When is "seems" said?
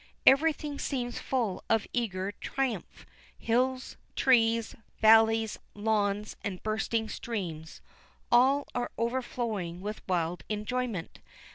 0.79-1.19